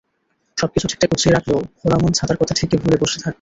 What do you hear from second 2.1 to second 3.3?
ছাতার কথা ঠিকই ভুলে বসে থাকবে।